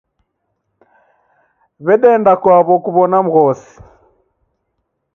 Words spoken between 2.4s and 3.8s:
kwaw'o kuw'ona mghosi.